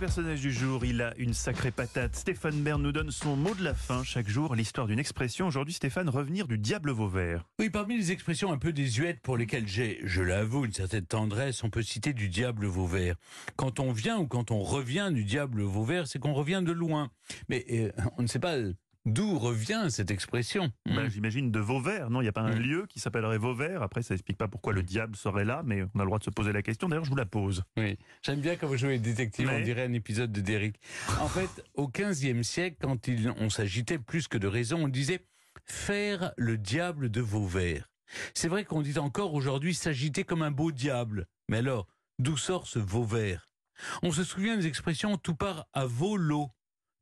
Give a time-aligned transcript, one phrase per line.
[0.00, 2.16] personnage du jour, il a une sacrée patate.
[2.16, 5.46] Stéphane Bern nous donne son mot de la fin chaque jour, l'histoire d'une expression.
[5.46, 7.44] Aujourd'hui, Stéphane, revenir du diable Vauvert.
[7.58, 11.62] Oui, parmi les expressions un peu désuètes pour lesquelles j'ai, je l'avoue, une certaine tendresse,
[11.64, 13.16] on peut citer du diable Vauvert.
[13.56, 17.10] Quand on vient ou quand on revient du diable Vauvert, c'est qu'on revient de loin.
[17.50, 18.56] Mais euh, on ne sait pas
[19.06, 22.20] D'où revient cette expression bah, J'imagine de Vauvert, non?
[22.20, 22.60] Il n'y a pas un Mm.
[22.60, 23.82] lieu qui s'appellerait Vauvert?
[23.82, 26.24] Après, ça n'explique pas pourquoi le diable serait là, mais on a le droit de
[26.24, 26.88] se poser la question.
[26.88, 27.62] D'ailleurs, je vous la pose.
[27.78, 30.76] Oui, j'aime bien quand vous jouez détective, on dirait un épisode de Derrick.
[31.20, 35.24] En fait, au XVe siècle, quand il- on s'agitait plus que de raison, on disait
[35.64, 37.88] faire le diable de Vauvert.
[38.34, 41.26] C'est vrai qu'on dit encore aujourd'hui s'agiter comme un beau diable.
[41.48, 41.86] Mais alors,
[42.18, 43.46] d'où sort ce Vauvert?
[44.02, 46.50] On se souvient des expressions tout part à Vaux-l'eau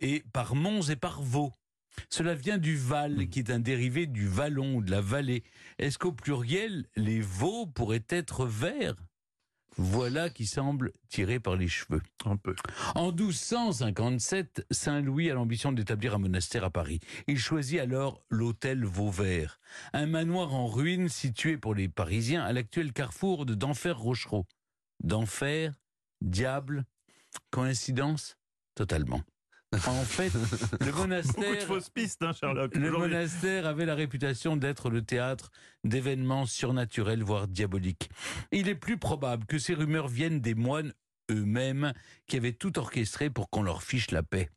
[0.00, 1.52] et par Mons et par Vaux.
[2.08, 5.44] Cela vient du Val, qui est un dérivé du vallon ou de la vallée.
[5.78, 8.96] Est-ce qu'au pluriel, les veaux pourraient être verts?
[9.76, 12.02] Voilà qui semble tiré par les cheveux.
[12.24, 12.54] Un peu.
[12.94, 17.00] En 1257, Saint-Louis a l'ambition d'établir un monastère à Paris.
[17.26, 19.58] Il choisit alors l'hôtel Vauvert,
[19.92, 24.46] un manoir en ruine situé pour les Parisiens à l'actuel carrefour de d'Enfer-Rochereau.
[25.02, 25.72] D'Enfer,
[26.20, 26.84] diable,
[27.50, 28.36] coïncidence?
[28.76, 29.22] Totalement.
[29.86, 30.32] En fait,
[30.80, 31.66] le Beaucoup de monastère...
[31.66, 32.74] fausses pistes, hein, Sherlock.
[32.74, 33.14] Le Aujourd'hui.
[33.14, 35.50] monastère avait la réputation d'être le théâtre
[35.82, 38.08] d'événements surnaturels, voire diaboliques.
[38.52, 40.92] Il est plus probable que ces rumeurs viennent des moines
[41.30, 41.92] eux-mêmes
[42.26, 44.48] qui avaient tout orchestré pour qu'on leur fiche la paix.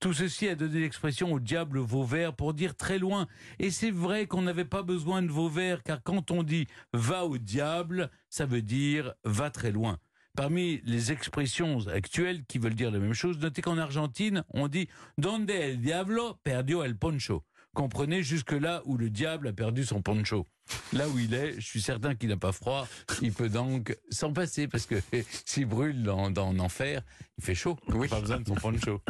[0.00, 3.26] Tout ceci a donné l'expression au diable Vauvert pour dire très loin.
[3.58, 7.38] Et c'est vrai qu'on n'avait pas besoin de Vauvert, car quand on dit va au
[7.38, 9.98] diable, ça veut dire va très loin.
[10.36, 14.86] Parmi les expressions actuelles qui veulent dire la même chose, notez qu'en Argentine, on dit
[15.16, 17.42] Donde el diablo perdió el poncho?
[17.72, 20.46] Comprenez jusque là où le diable a perdu son poncho.
[20.92, 22.86] Là où il est, je suis certain qu'il n'a pas froid.
[23.22, 24.96] Il peut donc s'en passer parce que
[25.46, 27.02] s'il brûle dans, dans l'enfer,
[27.38, 27.76] il fait chaud.
[28.10, 29.00] Pas besoin de son poncho.